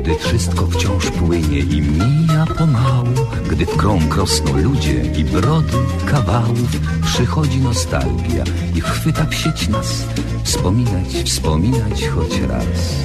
[0.00, 7.00] Gdy wszystko wciąż płynie i mija pomału Gdy w krąg rosną ludzie i brody kawałów
[7.04, 8.44] Przychodzi nostalgia
[8.74, 10.04] i chwyta w sieć nas
[10.44, 13.04] Wspominać, wspominać choć raz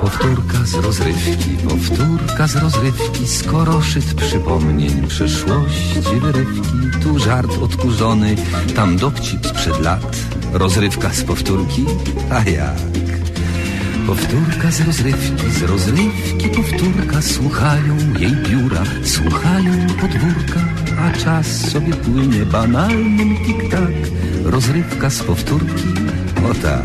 [0.00, 8.36] Powtórka z rozrywki, powtórka z rozrywki, skoro szyt przypomnień przyszłości wyrywki, tu żart odkurzony,
[8.76, 10.16] tam dowcip sprzed lat,
[10.52, 11.84] rozrywka z powtórki,
[12.30, 12.76] a jak?
[14.06, 20.60] Powtórka z rozrywki, z rozrywki powtórka, słuchają jej biura, słuchają podwórka,
[20.98, 23.94] a czas sobie płynie banalnym tik-tak,
[24.44, 25.88] rozrywka z powtórki,
[26.50, 26.84] o tak.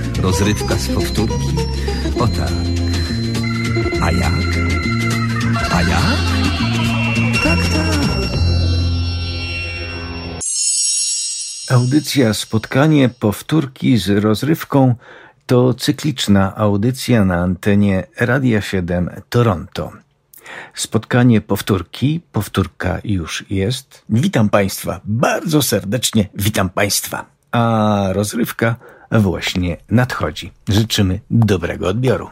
[0.21, 1.55] Rozrywka z powtórki,
[2.19, 2.51] o tak
[4.01, 4.33] A jak?
[5.71, 6.17] A jak?
[7.43, 7.91] Tak, tak
[11.69, 14.95] Audycja Spotkanie Powtórki z rozrywką
[15.45, 19.91] to cykliczna audycja na antenie Radia 7 Toronto.
[20.73, 24.03] Spotkanie powtórki, powtórka już jest.
[24.09, 27.25] Witam Państwa, bardzo serdecznie witam Państwa.
[27.51, 28.75] A rozrywka
[29.19, 30.51] właśnie nadchodzi.
[30.69, 32.29] Życzymy dobrego odbioru.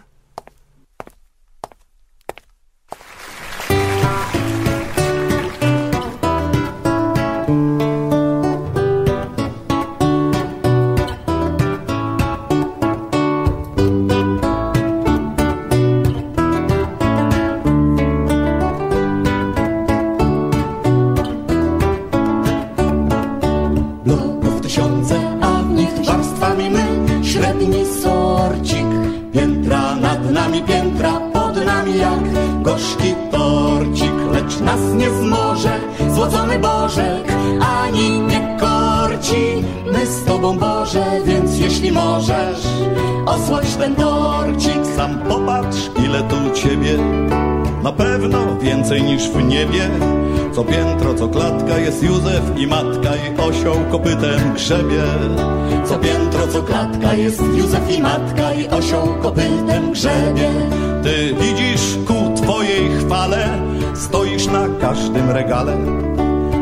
[27.29, 28.87] Średni sorcik
[29.33, 32.23] Piętra nad nami, piętra pod nami jak
[32.61, 35.79] Gorzki torcik, lecz nas nie zmoże
[36.15, 37.33] Złocony Bożek,
[37.81, 39.63] ani nie korci.
[39.93, 42.67] My z Tobą Boże, więc jeśli możesz
[43.25, 44.85] Osłodź ten torcik.
[44.95, 46.97] Sam popatrz, ile tu ciebie
[47.83, 49.89] Na pewno więcej niż w niebie.
[50.51, 55.03] Co piętro, co klatka jest Józef i matka I osioł kopytem grzebie.
[55.85, 60.49] Co piętro, co klatka jest Józef i matka I osioł kopytem grzebie.
[61.03, 63.49] Ty widzisz ku twojej chwale
[63.95, 65.77] Stoisz na każdym regale.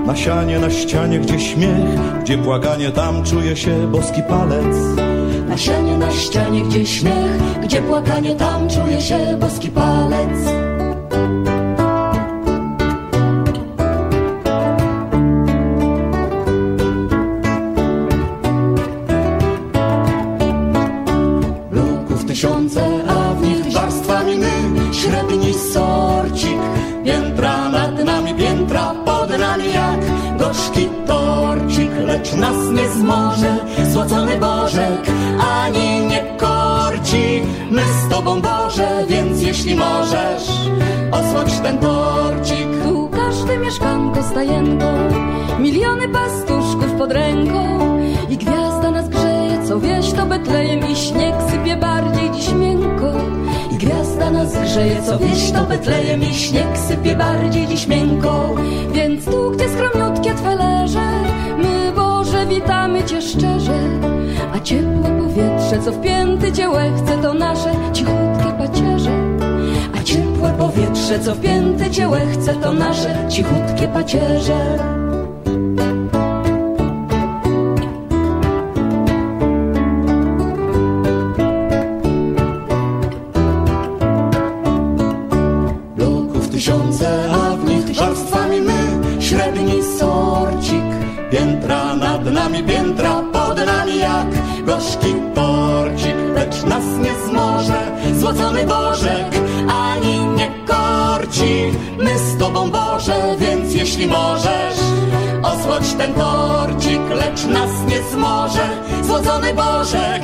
[0.06, 4.77] Na sianie, na ścianie, gdzie śmiech Gdzie błaganie, tam czuje się boski palec.
[5.50, 10.66] Na sianie, na ścianie, gdzie śmiech Gdzie płakanie, tam czuje się boski palec
[41.67, 42.67] ten torcik.
[42.83, 44.85] Tu każde mieszkanko stajenką
[45.59, 47.80] Miliony pastuszków pod ręką.
[48.30, 53.12] I gwiazda nas grzeje, co wieś to Betlejem I śnieg sypie bardziej dziś miękko.
[53.71, 58.56] I gwiazda nas grzeje, co wieś to Betlejem I śnieg sypie bardziej dziś miękko.
[58.94, 61.09] Więc tu, gdzie skromniutkie Twe leże
[61.57, 63.80] My, Boże, witamy Cię szczerze.
[64.56, 69.26] A ciepłe powietrze, co w pięty Cię łechce To nasze cichutkie pacierze
[70.68, 74.78] powietrze, co pięty cię łechce, to nasze cichutkie pacierze.
[85.96, 88.74] Bloków tysiące, a w nich warstwami my
[89.19, 90.84] Średni sorcik
[91.31, 94.28] Piętra nad nami, piętra pod nami jak
[94.66, 97.92] Gorzki torcik, lecz nas nie zmoże.
[98.19, 99.28] Złocony Bożek
[102.47, 104.77] Tobą, Boże, więc jeśli możesz,
[105.44, 108.69] osłodź ten torcik, lecz nas nie zmoże.
[109.03, 110.21] Złocony Bożek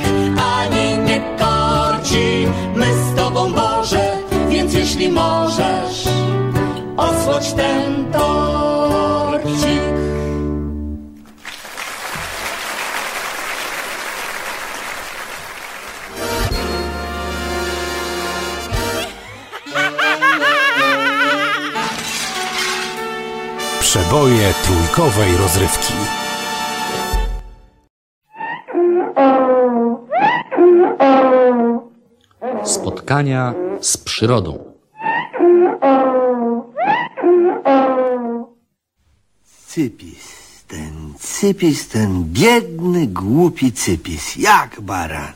[0.56, 2.46] ani nie korci.
[2.74, 4.16] My z Tobą, Boże,
[4.48, 6.08] więc jeśli możesz,
[6.96, 9.93] osłodź ten torcik.
[23.94, 25.92] Przeboje trójkowej rozrywki.
[32.64, 34.74] Spotkania z przyrodą.
[39.66, 45.32] Cypis, ten cypis, ten biedny, głupi cypis, jak baran.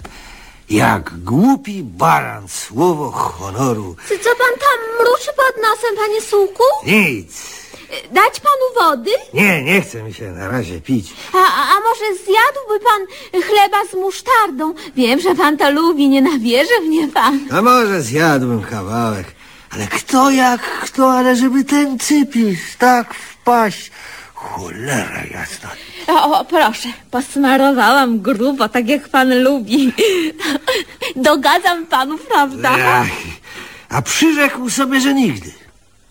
[0.71, 3.97] Jak głupi baran, słowo honoru.
[4.09, 6.65] Czy co pan tam mruczy pod nosem, panie Sułku?
[6.87, 7.58] Nic.
[8.13, 9.11] Dać panu wody?
[9.35, 11.13] Nie, nie chce mi się na razie pić.
[11.33, 13.07] A, a, może zjadłby pan
[13.43, 14.75] chleba z musztardą?
[14.97, 17.41] Wiem, że pan to lubi, nie nawierzy mnie pan.
[17.51, 19.27] A może zjadłem kawałek.
[19.71, 23.91] Ale kto jak kto, ale żeby ten cypis tak wpaść.
[24.35, 25.69] Cholera jasna.
[26.09, 29.93] O, o, proszę, posmarowałam grubo, tak jak pan lubi.
[31.17, 32.71] Dogadzam panu, prawda?
[32.85, 33.07] Ach,
[33.89, 35.68] a przyrzekł sobie, że nigdy.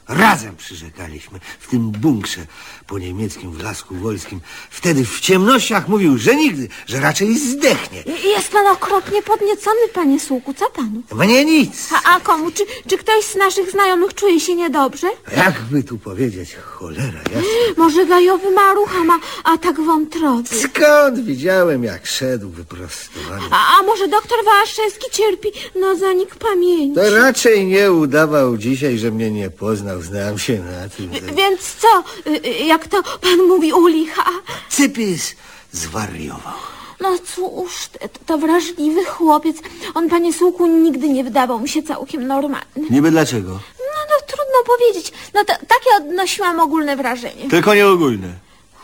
[0.07, 2.41] Razem przyrzekaliśmy w tym bunkrze
[2.87, 4.39] po niemieckim w Lasku Wolskim.
[4.69, 8.03] Wtedy w ciemnościach mówił, że nigdy, że raczej zdechnie.
[8.23, 11.01] Jest pan okropnie podniecony, panie Sułku, co panu?
[11.15, 11.89] Mnie nic.
[12.05, 12.51] A, a komu?
[12.51, 15.07] Czy, czy ktoś z naszych znajomych czuje się niedobrze?
[15.37, 17.41] Jakby tu powiedzieć, cholera jasna.
[17.77, 20.49] Może gajowy marucha ma atak wątroby?
[20.49, 23.41] Skąd widziałem, jak szedł wyprostowany?
[23.51, 25.49] A, a może doktor Wałaszewski cierpi
[25.79, 26.95] na zanik pamięci?
[26.95, 29.96] To raczej nie udawał dzisiaj, że mnie nie poznał.
[30.01, 31.09] Znam się na tym.
[31.35, 34.31] Więc co, y, y, jak to pan mówi u licha?
[34.69, 35.35] Cypis
[35.71, 36.53] zwariował.
[36.99, 39.57] No cóż, to, to wrażliwy chłopiec.
[39.93, 42.89] On, panie Sułku, nigdy nie wydawał mi się całkiem normalny.
[42.89, 43.51] Niby dlaczego?
[43.79, 45.13] No, no trudno powiedzieć.
[45.33, 47.49] No to, takie odnosiłam ogólne wrażenie.
[47.49, 48.33] Tylko nie ogólne.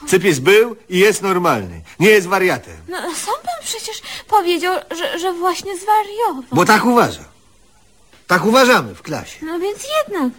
[0.08, 1.82] Cypis był i jest normalny.
[2.00, 2.78] Nie jest wariatem.
[2.88, 6.44] No sam pan przecież powiedział, że, że właśnie zwariował.
[6.52, 7.24] Bo tak uważa.
[8.28, 9.46] Tak uważamy w klasie.
[9.46, 10.34] No więc jednak,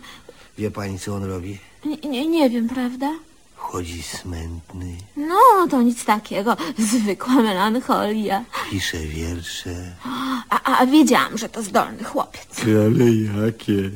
[0.59, 1.59] Wie pani, co on robi?
[1.85, 3.13] nie, nie, nie wiem, prawda?
[3.57, 4.87] Chodzi smętny,
[5.17, 6.57] No, to nic takiego.
[6.79, 8.45] Zwykła melancholia.
[8.71, 9.75] pisze wiersze.
[10.51, 12.47] A, a wiedziałam, że to zdolny chłopiec.
[12.63, 13.11] Ale
[13.45, 13.91] jakie?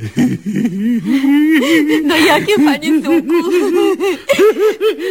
[2.04, 3.34] No jakie, panie Sułku?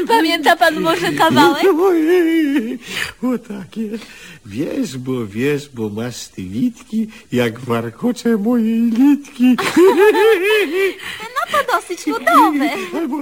[0.08, 1.64] Pamięta pan może kawałek?
[1.82, 2.80] Ojej,
[3.24, 3.90] o takie.
[4.46, 9.56] Wiesz, bo wiesz, bo masz ty litki, jak warkocze mojej litki.
[11.52, 12.70] To dosyć ludowe.
[12.98, 13.18] Albo,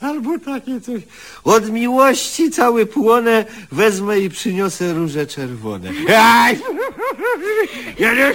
[0.00, 1.02] albo takie coś.
[1.44, 5.90] Od miłości cały płonę wezmę i przyniosę róże czerwone.
[6.18, 6.58] Aj!
[7.98, 8.34] Ja nie...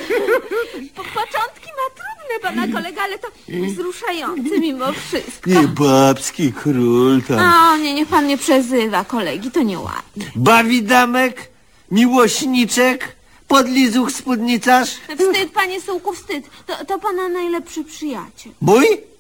[0.96, 3.28] Po, początki ma trudne, pana kolega, ale to
[3.68, 5.50] wzruszające mimo wszystko.
[5.50, 7.74] Nie babski król tam.
[7.74, 10.26] O, nie, niech pan nie przezywa kolegi, to nieładnie.
[10.36, 11.52] Bawi damek,
[11.92, 13.16] miłośniczek,
[13.48, 14.90] podlizuch spódnicarz.
[14.90, 16.46] Wstyd, panie Sułku, wstyd.
[16.66, 18.54] To, to pana najlepszy przyjaciel.
[18.62, 19.13] Mój?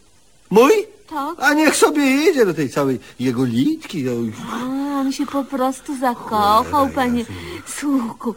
[0.54, 0.88] Mój?
[1.10, 1.36] Tak?
[1.40, 4.06] A niech sobie jedzie do tej całej jego litki.
[4.10, 4.54] A,
[5.00, 7.26] on się po prostu zakochał, panie
[7.66, 8.36] Sułku.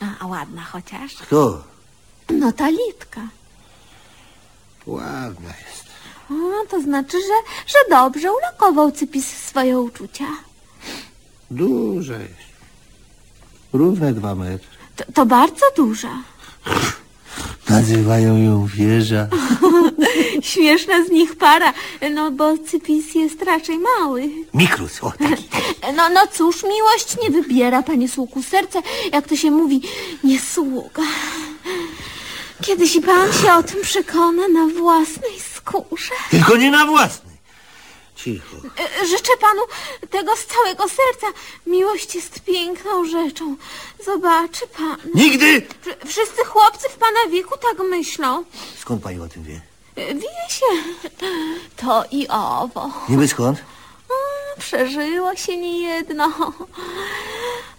[0.00, 1.14] A, a ładna chociaż.
[1.14, 1.64] Kto?
[2.30, 3.20] No ta litka.
[4.86, 5.86] Ładna jest.
[6.30, 10.26] A, to znaczy, że, że dobrze ulokował Cypis swoje uczucia.
[11.50, 12.46] Duża jest.
[13.72, 14.68] Równe dwa metry.
[14.96, 16.22] To, to bardzo duża.
[17.68, 19.28] Nazywają ją wieża.
[20.42, 21.72] Śmieszna z nich para,
[22.10, 24.30] no bo Cypis jest raczej mały.
[24.54, 25.48] Mikrus, o taki.
[25.96, 28.42] No, no cóż, miłość nie wybiera, panie sługu.
[28.42, 29.82] Serce, jak to się mówi,
[30.24, 31.02] nie sługa.
[32.62, 36.14] Kiedyś i pan się o tym przekona na własnej skórze.
[36.30, 37.25] Tylko nie na własnej.
[38.26, 38.56] Cicho.
[39.02, 39.60] E, Życzę panu
[40.10, 41.26] tego z całego serca.
[41.66, 43.56] Miłość jest piękną rzeczą.
[44.04, 44.96] Zobaczy pan.
[45.14, 45.60] Nigdy!
[45.60, 48.44] Wsz- Wszyscy chłopcy w pana wieku tak myślą.
[48.78, 49.60] Skąd pani o tym wie?
[49.96, 50.66] E, Wie się.
[51.76, 52.90] To i owo.
[53.08, 53.58] Niby skąd?
[54.58, 56.28] Przeżyło się niejedno.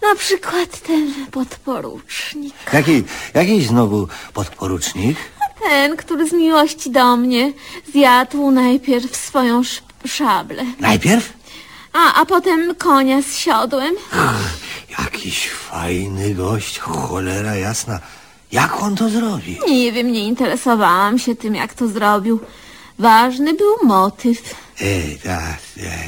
[0.02, 2.54] Na przykład ten podporucznik.
[2.72, 5.16] Jaki, jakiś znowu podporucznik?
[5.62, 7.52] Ten, który z miłości do mnie
[7.92, 11.32] zjadł najpierw swoją sz- szablę, Najpierw?
[11.92, 13.94] a, a potem konia z siodłem.
[14.98, 18.00] Jakiś fajny gość, cholera jasna.
[18.52, 19.58] Jak on to zrobi?
[19.68, 22.40] Nie wiem, nie interesowałam się tym, jak to zrobił.
[22.98, 24.54] Ważny był motyw.
[24.80, 25.58] Ej, tak,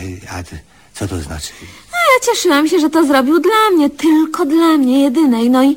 [0.01, 0.59] ej, a ty,
[0.95, 1.53] co to znaczy?
[1.93, 5.51] A ja cieszyłam się, że to zrobił dla mnie, tylko dla mnie jedynej.
[5.51, 5.77] No i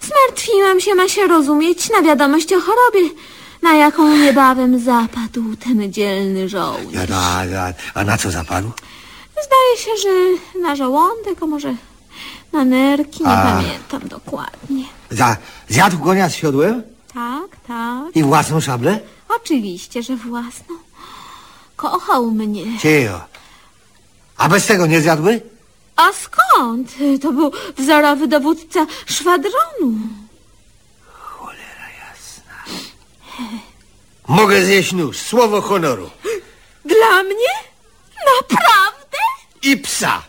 [0.00, 3.10] zmartwiłam się, ma się rozumieć, na wiadomość o chorobie,
[3.66, 7.10] na jaką niebawem zapadł ten dzielny żołnierz.
[7.10, 8.70] A, a, a na co zapadł?
[9.32, 10.12] Zdaje się, że
[10.60, 11.74] na żołądek, a może
[12.52, 13.52] na nerki, nie A.
[13.52, 14.84] pamiętam dokładnie.
[15.10, 15.36] Za,
[15.68, 16.82] zjadł konia z siodłem
[17.14, 18.16] Tak, tak.
[18.16, 19.00] i własną szablę?
[19.28, 20.74] Oczywiście, że własną.
[21.76, 22.64] Kochał mnie.
[22.82, 23.20] Cicho.
[24.36, 25.40] A bez tego nie zjadły?
[25.96, 26.94] A skąd?
[27.22, 29.98] To był wzorowy dowódca szwadronu.
[34.28, 36.10] Mogę zjeść nóż, słowo honoru.
[36.84, 37.52] Dla mnie?
[38.26, 39.18] Naprawdę?
[39.62, 40.22] I psa.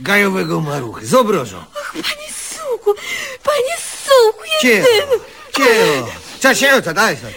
[0.00, 1.64] Gajowego maruchy, z obrożą.
[1.92, 2.94] Panie Suku,
[3.42, 5.24] panie Suku, Cicho, jedyny.
[5.56, 6.54] cicho.
[6.54, 7.16] Się to daj.
[7.16, 7.32] Tak.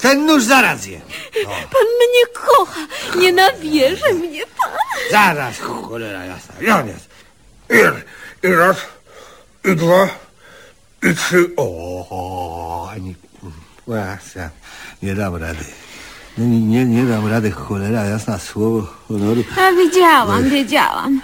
[0.00, 1.00] Ten nóż zaraz je.
[1.44, 2.86] Pan mnie kocha,
[3.16, 4.70] nie nawierzy mnie pan.
[5.10, 6.54] Zaraz, cholera jasna.
[6.60, 6.94] Ja nie.
[7.70, 7.80] I,
[8.46, 8.76] I raz,
[9.64, 10.08] i dwa,
[11.02, 11.50] i trzy.
[11.56, 13.14] O, nie,
[13.86, 14.50] właśnie,
[15.02, 15.64] nie dam rady.
[16.38, 19.44] Nie, nie, nie dam rady, cholera jasna, słowo honoru.
[19.58, 21.20] A wiedziałam, wiedziałam.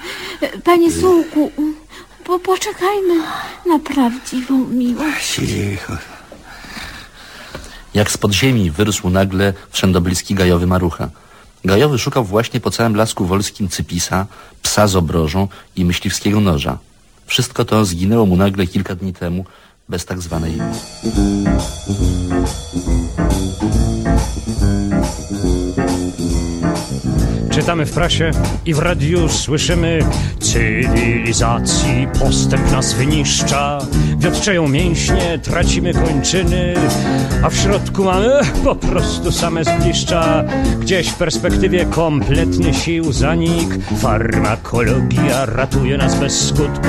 [0.64, 1.52] Panie Sułku,
[2.24, 3.14] po, poczekajmy
[3.66, 5.34] na prawdziwą miłość.
[5.34, 5.96] Cicho.
[7.94, 11.08] Jak z podziemi wyrósł nagle wszędobliski gajowy marucha.
[11.64, 14.26] Gajowy szukał właśnie po całym lasku wolskim cypisa,
[14.62, 16.78] psa z obrożą i myśliwskiego noża.
[17.26, 19.44] Wszystko to zginęło mu nagle kilka dni temu
[19.88, 20.58] bez tak zwanej
[27.50, 28.30] Czytamy w prasie
[28.66, 29.98] i w radiu słyszymy
[30.40, 33.78] Cywilizacji postęp nas wyniszcza.
[34.18, 36.74] Wiotczeją mięśnie, tracimy kończyny
[37.42, 40.44] A w środku mamy po prostu same zgliszcza.
[40.80, 43.74] Gdzieś w perspektywie kompletny sił zanik.
[43.98, 46.88] Farmakologia ratuje nas bez skutku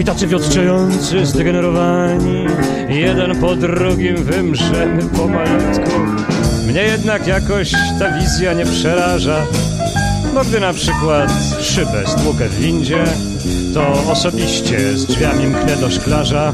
[0.00, 2.46] i tacy wiotczający, zdegenerowani.
[2.88, 5.90] Jeden po drugim wymrzemy pomalutku
[6.68, 9.46] Mnie jednak jakoś ta wizja nie przeraża
[10.34, 13.04] Bo gdy na przykład szybę stłukę w windzie
[13.74, 16.52] To osobiście z drzwiami mknę do szklarza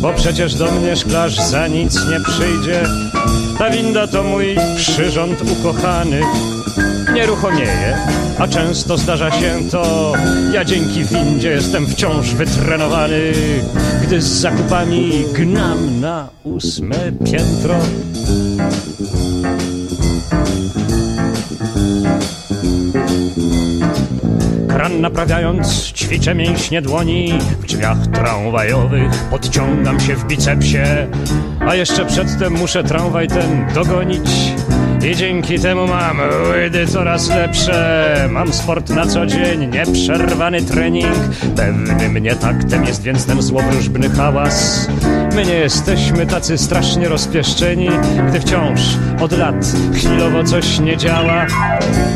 [0.00, 2.82] Bo przecież do mnie szklarz za nic nie przyjdzie.
[3.58, 6.20] Ta winda to mój przyrząd ukochany
[7.14, 7.96] Nieruchomieje,
[8.38, 10.12] a często zdarza się to
[10.52, 13.32] Ja dzięki windzie jestem wciąż wytrenowany
[14.02, 17.74] Gdy z zakupami gnam na ósme piętro.
[24.68, 30.78] Kran naprawiając ćwiczę mięśnie dłoni W drzwiach tramwajowych podciągam się w bicepsie
[31.60, 34.54] A jeszcze przedtem muszę tramwaj ten dogonić
[35.10, 36.18] i dzięki temu mam
[36.50, 38.28] łydy coraz lepsze.
[38.30, 41.14] Mam sport na co dzień, nieprzerwany trening.
[41.56, 44.88] Pewnym mnie taktem jest więc ten złowróżbny hałas.
[45.34, 47.88] My nie jesteśmy tacy strasznie rozpieszczeni
[48.28, 48.80] Gdy wciąż
[49.20, 51.46] od lat chwilowo coś nie działa.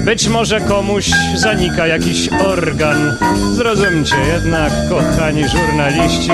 [0.04, 3.16] Być może komuś zanika jakiś organ.
[3.52, 6.30] Zrozumcie jednak, kochani żurnaliści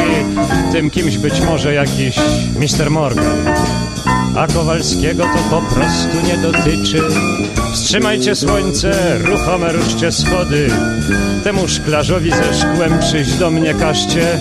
[0.72, 2.16] Tym kimś być może jakiś
[2.58, 2.90] Mr.
[2.90, 3.44] Morgan
[4.36, 7.02] a Kowalskiego to po prostu nie dotyczy.
[7.72, 10.68] Wstrzymajcie słońce, ruchome ruszcie schody.
[11.44, 14.38] Temu szklarzowi ze szkłem przyjść do mnie każcie.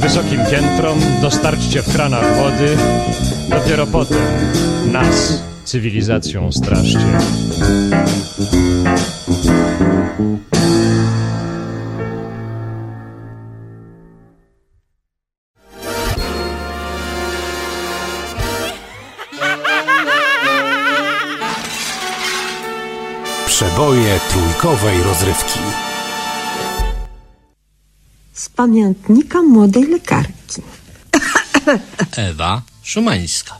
[0.00, 2.76] Wysokim piętrom dostarczcie w kranach wody.
[3.48, 4.22] Dopiero potem
[4.92, 7.18] nas cywilizacją straszcie.
[23.58, 25.58] Przeboje trójkowej rozrywki.
[28.32, 30.62] Z pamiętnika młodej lekarki.
[32.30, 33.54] Ewa Szumańska.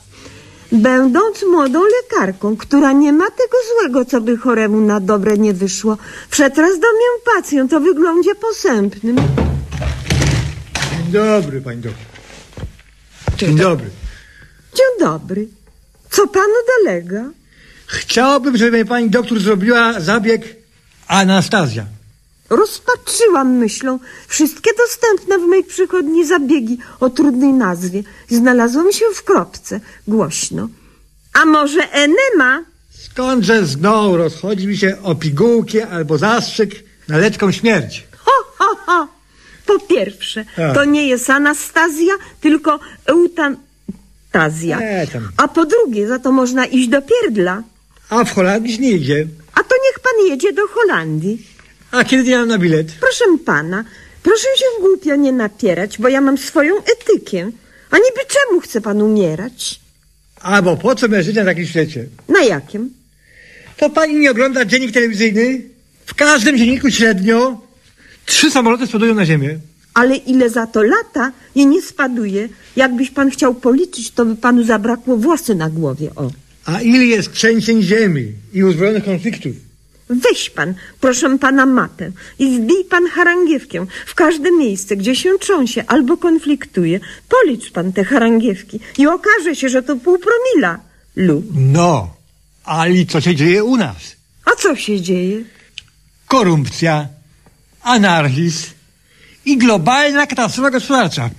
[0.71, 5.97] Będąc młodą lekarką, która nie ma tego złego, co by choremu na dobre nie wyszło,
[6.31, 9.15] przetras do mnie pacjent o wyglądzie posępnym.
[11.03, 12.05] Dzień dobry, pani doktor.
[13.37, 13.89] Dzień dobry.
[14.73, 15.47] Dzień dobry.
[16.09, 17.38] Co panu dolega?
[17.89, 20.41] Chciałbym, żeby pani doktor zrobiła zabieg
[21.07, 21.85] Anastazja.
[22.49, 28.03] Rozpatrzyłam myślą wszystkie dostępne w mej przychodni zabiegi o trudnej nazwie.
[28.29, 30.69] Znalazłam się w kropce, głośno.
[31.33, 32.63] A może enema?
[32.89, 36.71] Skądże znowu rozchodzi mi się o pigułki albo zastrzyk
[37.07, 38.07] na letką śmierć.
[38.17, 39.07] Ho, ho, ho!
[39.65, 40.73] Po pierwsze, A.
[40.73, 44.79] to nie jest Anastazja, tylko eutantazja.
[44.79, 45.29] E, tam.
[45.37, 47.63] A po drugie, za to można iść do pierdla.
[48.09, 49.27] A w Holandii nie idzie.
[49.53, 51.45] A to niech pan jedzie do Holandii.
[51.91, 52.87] A kiedy ja mam na bilet?
[52.99, 53.83] Proszę pana,
[54.23, 57.51] proszę się głupio nie napierać, bo ja mam swoją etykę.
[57.91, 59.79] A niby czemu chce pan umierać?
[60.41, 62.05] A bo po co mężczyzna w takim świecie?
[62.27, 62.93] Na jakim?
[63.77, 65.61] To pani nie ogląda dziennik telewizyjny?
[66.05, 67.61] W każdym dzienniku średnio
[68.25, 69.59] trzy samoloty spadują na ziemię.
[69.93, 72.49] Ale ile za to lata i nie spaduje.
[72.75, 76.31] Jakbyś pan chciał policzyć, to by panu zabrakło włosy na głowie, o.
[76.69, 79.55] A ile jest trzęsień ziemi i uzbrojonych konfliktów?
[80.09, 85.83] Weź pan, proszę pana, mapę i wbij pan harangiewkę w każde miejsce, gdzie się trząsie
[85.87, 86.99] albo konfliktuje.
[87.29, 90.79] Policz pan te harangiewki i okaże się, że to pół promila.
[91.15, 91.43] Lu.
[91.55, 92.15] No,
[92.63, 94.15] ale co się dzieje u nas?
[94.45, 95.43] A co się dzieje?
[96.27, 97.07] Korupcja,
[97.81, 98.67] anarchizm
[99.45, 101.29] i globalna katastrofa gospodarcza.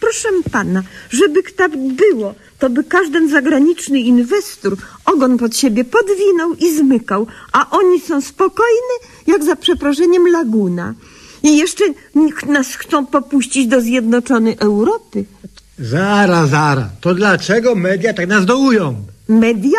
[0.00, 6.76] Proszę pana, żeby tak było, to by każdy zagraniczny inwestor ogon pod siebie podwinął i
[6.76, 10.94] zmykał, a oni są spokojni, jak za przeproszeniem laguna.
[11.42, 15.24] I jeszcze nikt nas chcą popuścić do Zjednoczonej Europy.
[15.78, 16.88] Zara, zara.
[17.00, 18.94] To dlaczego media tak nas dołują?
[19.28, 19.78] Media?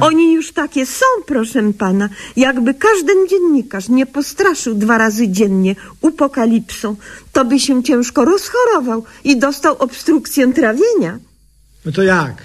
[0.00, 2.08] Oni już takie są, proszę pana.
[2.36, 6.96] Jakby każdy dziennikarz nie postraszył dwa razy dziennie upokalipsą,
[7.32, 11.18] to by się ciężko rozchorował i dostał obstrukcję trawienia.
[11.84, 12.42] No to jak?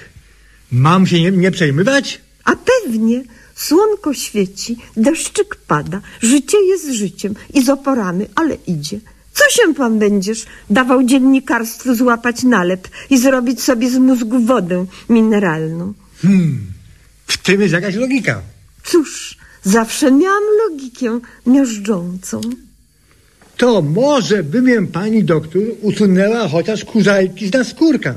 [0.71, 2.21] Mam się nie, nie przejmować?
[2.43, 3.23] A pewnie
[3.55, 8.99] słonko świeci, deszczyk pada, życie jest życiem i z oporami, ale idzie.
[9.33, 15.93] Co się pan będziesz dawał dziennikarstwu złapać nalep i zrobić sobie z mózgu wodę mineralną?
[16.21, 16.72] Hmm,
[17.33, 18.41] w tym jest jakaś logika.
[18.83, 22.41] Cóż, zawsze miałam logikę miażdżącą.
[23.57, 28.15] To może by pani doktor usunęła chociaż kurzajki z naskórka,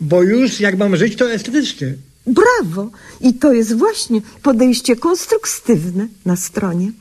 [0.00, 1.94] bo już jak mam żyć to estetycznie.
[2.26, 2.90] Brawo!
[3.20, 6.92] I to jest właśnie podejście konstruktywne na stronie.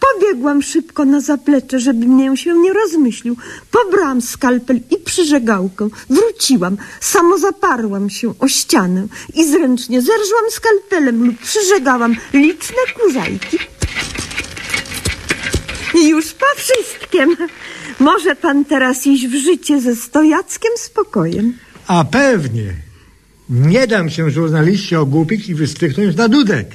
[0.00, 3.36] Pobiegłam szybko na zaplecze, żeby mnie się nie rozmyślił.
[3.70, 5.88] Pobrałam skalpel i przyżegałkę.
[6.10, 6.76] Wróciłam.
[7.00, 13.58] Samo zaparłam się o ścianę i zręcznie zerżłam skalpelem lub przyżegałam liczne kurzajki.
[15.94, 17.36] I już po wszystkim.
[18.00, 21.58] Może pan teraz iść w życie ze stojackim spokojem.
[21.86, 22.74] A pewnie.
[23.50, 26.66] Nie dam się żurnaliście ogłupić i wystrychnąć na dudek.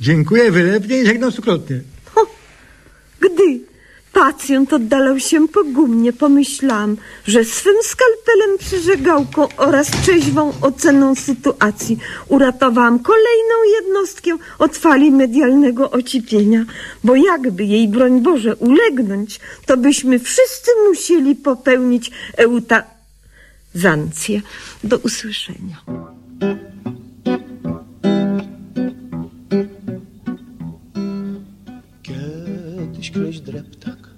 [0.00, 1.80] Dziękuję wylewnie i żegnam stukrotnie.
[3.20, 3.60] Gdy
[4.12, 12.98] pacjent oddalał się po gumnie, pomyślałam, że swym skalpelem przyżegałką oraz trzeźwą oceną sytuacji uratowałam
[12.98, 16.64] kolejną jednostkę od fali medialnego ocipienia,
[17.04, 24.42] bo jakby jej, broń Boże, ulegnąć, to byśmy wszyscy musieli popełnić eutazancję.
[24.84, 25.76] Do usłyszenia.
[33.14, 34.10] Kiedyś kleś dreptak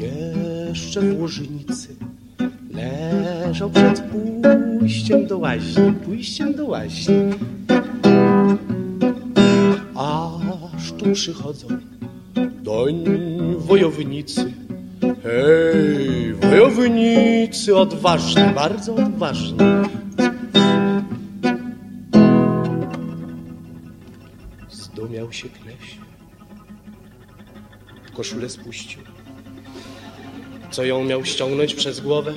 [0.00, 1.96] jeszcze w łożynicy
[2.70, 7.14] leżał przed pójściem do łaźni, pójściem do łaźni.
[9.94, 11.66] Aż tu przychodzą
[12.62, 13.04] doń
[13.58, 14.52] wojownicy.
[15.00, 19.58] Hej, wojownicy odważni, bardzo odważni.
[24.70, 26.06] Zdumiał się Kleś.
[28.16, 29.02] Koszulę spuścił.
[30.70, 32.34] Co ją miał ściągnąć przez głowę?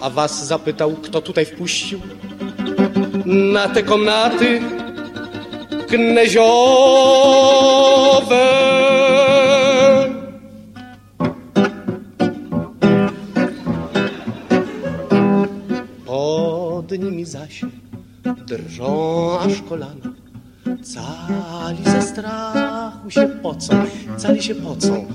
[0.00, 2.00] A was zapytał, kto tutaj wpuścił?
[3.24, 4.60] Na te komnaty
[5.88, 6.42] kneziowe.
[16.06, 17.64] Pod nimi zaś
[18.46, 20.11] drżą aż kolana.
[20.82, 23.84] Cali ze strachu się pocą,
[24.16, 25.06] cali się pocą.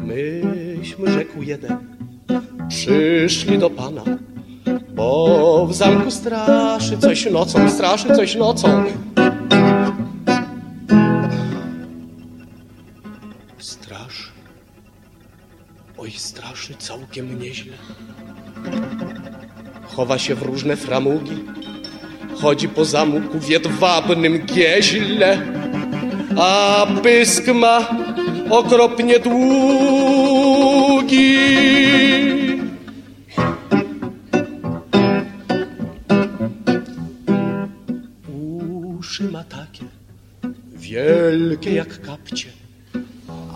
[0.00, 1.76] Myśmy, rzekł jeden,
[2.68, 4.02] przyszli do pana,
[4.94, 8.84] bo w zamku straszy coś nocą, straszy coś nocą.
[13.58, 14.28] Straszy.
[15.98, 17.72] Oj, straszy całkiem nieźle.
[19.86, 21.44] Chowa się w różne framugi,
[22.40, 25.42] chodzi po zamku w jedwabnym gieźle,
[26.36, 27.88] a pysk ma
[28.50, 30.48] okropnie długi.
[38.98, 39.84] Uszy ma takie
[40.74, 42.48] wielkie jak kapcie,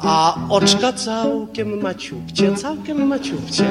[0.03, 3.65] A oczka całkiem maciubcie, całkiem maciubcie.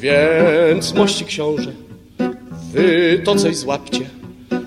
[0.00, 1.72] Więc mości książę,
[2.72, 4.00] wy to coś złapcie.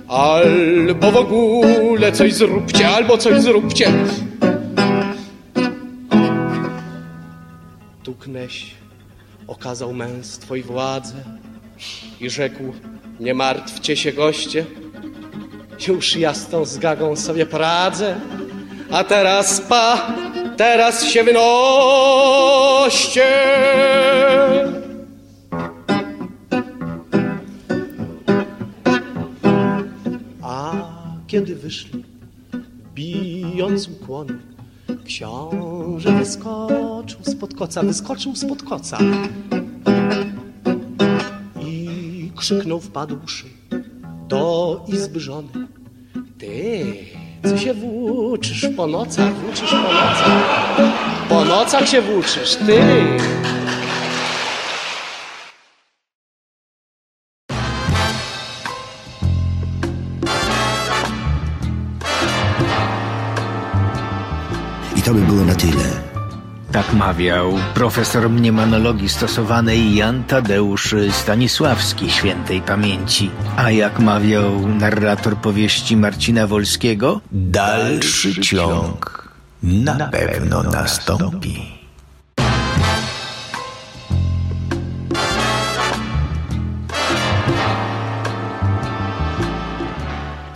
[0.07, 3.91] Albo w ogóle coś zróbcie, albo coś zróbcie.
[8.03, 8.71] Tu Kneś
[9.47, 11.15] okazał męstwo i władzę
[12.21, 12.63] i rzekł,
[13.19, 14.65] nie martwcie się goście,
[15.87, 18.15] już ja z tą zgagą sobie poradzę,
[18.91, 20.15] a teraz pa,
[20.57, 21.51] teraz się wynoście.
[31.31, 32.03] Kiedy wyszli,
[32.95, 34.33] bijąc ukłony,
[35.05, 38.97] książę wyskoczył spod koca, wyskoczył spod koca
[41.65, 43.45] i krzyknął wpadłszy
[44.27, 45.49] do izby żony.
[46.37, 46.95] Ty,
[47.43, 50.77] co się włóczysz po nocach, włóczysz po nocach,
[51.29, 52.81] po nocach się włóczysz, ty.
[65.01, 65.89] I to by było na tyle.
[66.71, 73.29] Tak mawiał profesor mniemanologii stosowanej Jan Tadeusz Stanisławski świętej pamięci.
[73.57, 79.29] A jak mawiał narrator powieści Marcina Wolskiego, Dalszy ciąg
[79.63, 81.81] na pewno nastąpi.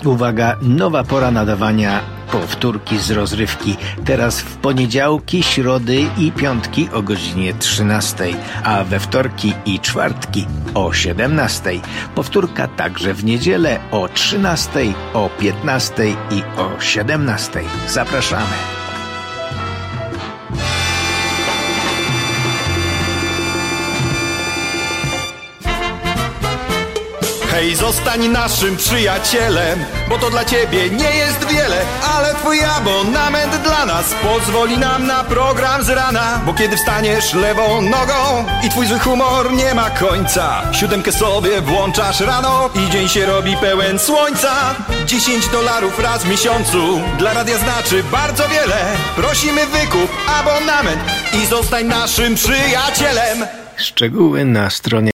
[0.04, 3.76] Uwaga, nowa pora nadawania powtórki z rozrywki.
[4.06, 8.26] Teraz w poniedziałki, środy i piątki o godzinie 13,
[8.64, 11.72] a we wtorki i czwartki o 17.
[12.16, 14.80] Powtórka także w niedzielę o 13,
[15.14, 17.62] o 15 i o 17.
[17.88, 18.56] Zapraszamy.
[27.52, 31.78] Hej, zostań naszym przyjacielem, bo to dla ciebie nie jest wiele,
[32.16, 37.82] ale twój abonament dla nas pozwoli nam na program z rana, bo kiedy wstaniesz lewą
[37.82, 43.26] nogą i twój zły humor nie ma końca, siódemkę sobie włączasz rano i dzień się
[43.26, 44.76] robi pełen słońca.
[45.06, 48.78] 10 dolarów raz w miesiącu dla radia znaczy bardzo wiele.
[49.16, 51.02] Prosimy wykup abonament
[51.44, 53.46] i zostań naszym przyjacielem.
[53.78, 55.12] Szczegóły na stronie